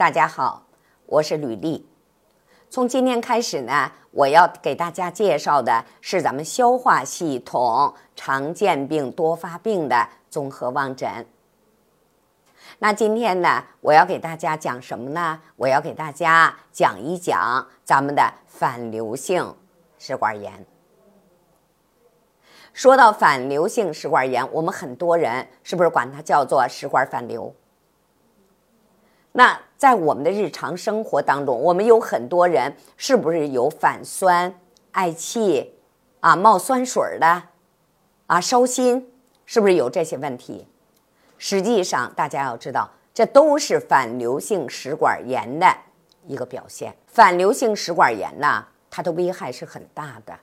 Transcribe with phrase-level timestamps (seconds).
[0.00, 0.62] 大家好，
[1.04, 1.86] 我是吕丽。
[2.70, 11.26] 从今天开始呢，我要给大家介绍的是咱们消化系统常见病多发病的综合望诊。
[12.78, 15.38] 那今天呢，我要给大家讲什么呢？
[15.56, 19.54] 我要给大家讲一讲咱们的反流性
[19.98, 20.64] 食管炎。
[22.72, 27.54] 说到反流性食管炎，我们很多人是不是管它叫做食管反流？
[29.32, 34.52] 那在我们的日常生活当中，我们有很多人是不是有反酸、
[34.92, 35.74] 嗳气
[36.18, 37.42] 啊、冒酸水的
[38.26, 39.12] 啊、烧心，
[39.46, 40.66] 是不是有这些问题？
[41.38, 45.76] 实际上，大家要知道，这都是反流性食管炎的
[46.26, 46.94] 一个表现。
[47.06, 50.36] 反流性食管炎呢，它的危害是很大的。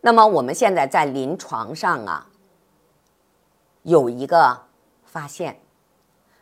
[0.00, 2.26] 那么我们现在在临床上啊，
[3.84, 4.64] 有一个
[5.04, 5.60] 发现。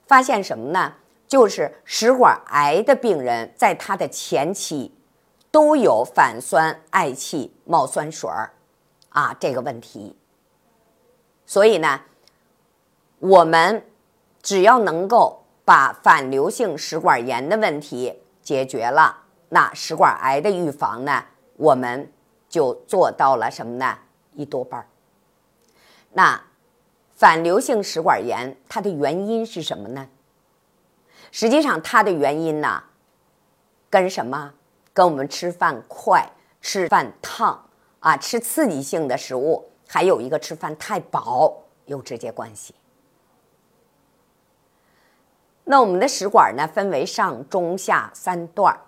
[0.06, 0.95] 发现什么呢？
[1.28, 4.95] 就是食管癌的病人在他的前期
[5.51, 8.52] 都有反酸、嗳气、冒酸水儿
[9.09, 10.16] 啊这个问题。
[11.45, 12.02] 所以呢，
[13.18, 13.85] 我们
[14.40, 21.24] 只要能够把反流性食管炎的问题解决了，那食管癌的预防呢，
[21.57, 22.13] 我们
[22.48, 23.98] 就做到了什么呢？
[24.35, 24.87] 一多半儿。
[26.13, 26.41] 那。
[27.16, 30.06] 反流性食管炎，它的原因是什么呢？
[31.32, 32.84] 实际上，它的原因呢，
[33.88, 34.52] 跟什么？
[34.92, 37.68] 跟我们吃饭快、吃饭烫
[38.00, 42.74] 啊，吃刺激性的食物，还有一个吃饭太饱有直接关系。
[45.64, 48.80] 那我们的食管呢，分为上、中、下三段儿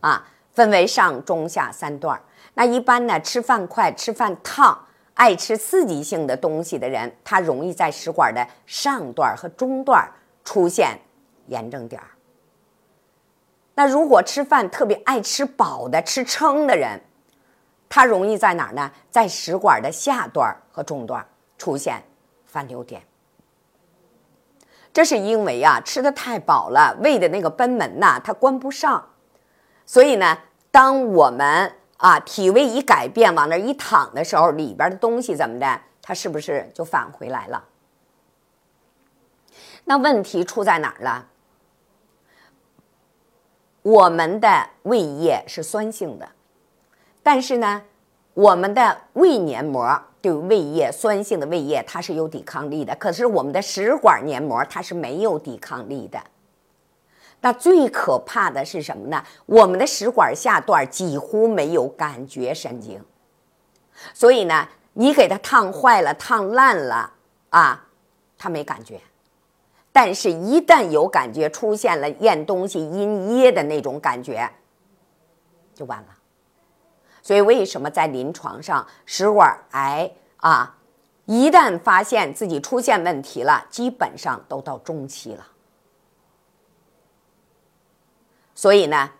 [0.00, 2.22] 啊，分为上、中、下三段儿。
[2.52, 4.86] 那一般呢，吃饭快、吃饭烫。
[5.14, 10.08] 爱吃刺激性的东西的人，他容易在食管的上段和中段
[10.44, 10.98] 出现
[11.46, 12.08] 炎症点儿。
[13.76, 17.00] 那如果吃饭特别爱吃饱的、吃撑的人，
[17.88, 18.90] 他容易在哪儿呢？
[19.10, 21.24] 在食管的下段和中段
[21.58, 22.02] 出现
[22.44, 23.02] 反流点。
[24.92, 29.10] 这是因为啊，吃的太饱了，胃的那个贲门呐，它关不上。
[29.84, 30.38] 所以呢，
[30.70, 31.72] 当我们
[32.04, 35.80] 啊，体位一改变，往那一躺的时候，里边的东西怎么的？
[36.02, 37.64] 它是不是就返回来了？
[39.86, 41.26] 那问题出在哪儿了？
[43.80, 46.28] 我们的胃液是酸性的，
[47.22, 47.80] 但是呢，
[48.34, 56.22] 我们的胃黏膜对胃液酸性的胃液它是有抵抗力的，可是我们的食管黏膜它是没有抵抗力的。
[57.44, 59.22] 那最可怕的是什么呢？
[59.44, 62.98] 我们的食管下段几乎没有感觉神经，
[64.14, 67.12] 所以呢，你给它烫坏了、烫烂了
[67.50, 67.86] 啊，
[68.38, 68.98] 它没感觉。
[69.92, 74.50] 但是，一旦有感觉，出现了咽东西阴噎的那种感觉，
[75.74, 76.06] 就完了。
[77.20, 80.74] 所以，为什么在临床上食管癌啊，
[81.26, 85.46] 一旦发现自己出现问题了，基本上都到中期了。
[88.54, 89.10] 所以呢，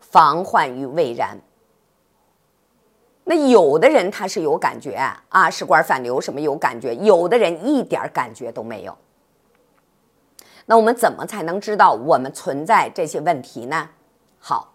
[0.00, 1.38] 防患于未然。
[3.24, 4.94] 那有的人他是有感觉
[5.28, 8.96] 啊，食管反流什么有感觉，有的人一点感觉都没有。
[10.64, 13.90] 那我们怎么才能知道我们存在这些问题呢？
[14.38, 14.72] 好，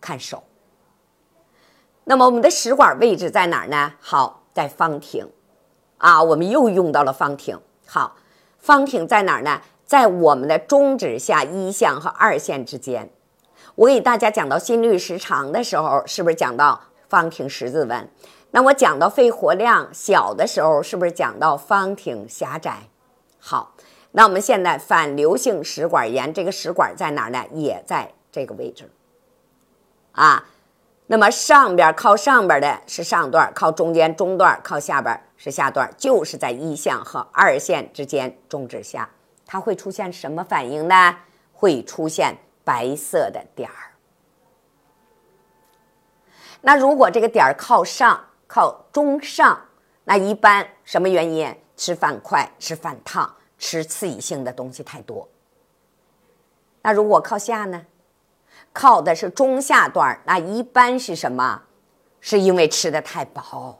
[0.00, 0.42] 看手。
[2.04, 3.92] 那么我们的食管位置在哪儿呢？
[4.00, 5.28] 好，在方庭。
[5.98, 7.60] 啊，我们又用到了方庭。
[7.86, 8.16] 好，
[8.58, 9.60] 方庭在哪儿呢？
[9.84, 13.10] 在我们的中指下一项和二线之间，
[13.74, 18.08] 我给大家讲到心律时长的时候，是不是讲到方庭十字纹？
[18.52, 22.88] 那我讲到肺活量小的时候，是不是讲到方庭狭窄？
[23.38, 23.74] 好，
[24.12, 27.44] 那我们现在反流性食管炎这个食管在哪儿呢？
[27.52, 28.90] 也在这个位置。
[30.12, 30.46] 啊，
[31.06, 39.08] 那么上边靠上边的是上段，靠中间中段，靠下边是下段，就是在一项和二线之间，中指下。
[39.44, 41.16] 它会出现什么反应呢？
[41.52, 43.92] 会出现白色的点儿。
[46.60, 49.60] 那如果这个点儿靠上、靠中上，
[50.04, 51.54] 那一般什么原因？
[51.76, 55.28] 吃饭快、吃饭烫、吃刺激性的东西太多。
[56.82, 57.84] 那如果靠下呢？
[58.72, 61.62] 靠的是中下段儿那一般是什么？
[62.20, 63.78] 是因为吃的太饱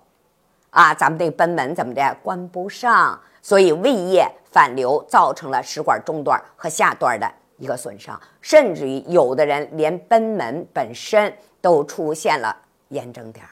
[0.70, 4.29] 啊，咱们这个贲门怎么的关不上，所以胃液。
[4.53, 12.57] 反流造成了食管中段和下段的一个损伤，甚至于有的人连贲门本身都出现了
[12.89, 13.51] 炎症点儿。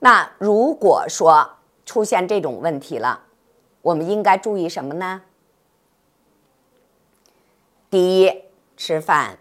[0.00, 1.48] 那如果说
[1.86, 3.20] 出现这种问题了，
[3.80, 5.22] 我们应该注意什么呢？
[7.88, 8.44] 第一，
[8.76, 9.38] 吃饭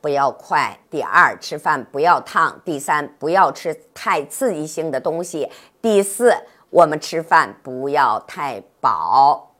[0.00, 5.48] 不要快；第二，吃饭不要烫；第三，不要吃太刺激性的东西；
[5.80, 6.34] 第四，
[6.74, 9.54] 我们吃饭不要太饱。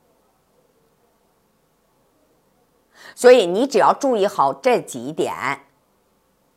[3.14, 5.32] 所以你只要注意好这几点，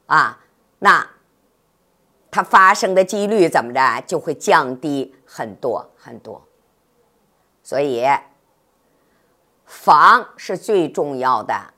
[0.08, 0.40] 啊，
[0.80, 1.08] 那
[2.32, 6.42] 它发生的几率怎么着就会降低很多很多。
[7.62, 8.04] 所以
[9.64, 11.74] 防是最重要的。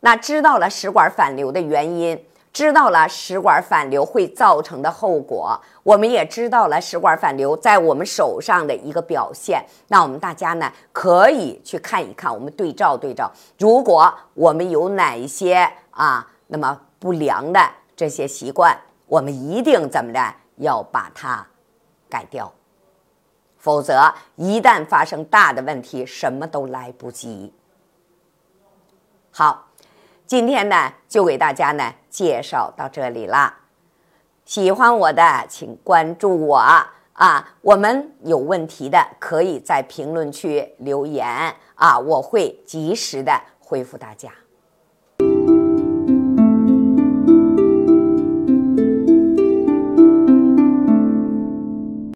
[0.00, 2.26] 那知道了食管反流的原因。
[2.52, 9.64] 知道了食管反流会造成的后果，我们也知道了食管反流在我们手上的一个表现。
[9.88, 13.32] 那我们大家呢可以去看一看，我们对照对照。
[13.58, 17.58] 如果我们有哪一些啊，那么不良的
[17.96, 21.46] 这些习惯，我们一定怎么着要把它
[22.10, 22.52] 改掉，
[23.56, 27.50] 否则一旦发生大的问题，什么都来不及。
[29.30, 29.68] 好。
[30.32, 33.54] 今天呢，就给大家呢介绍到这里了。
[34.46, 37.54] 喜欢我的，请关注我啊！
[37.60, 44.30] 我们有问题的，可以在评论区留言啊，我会及时的回复大家。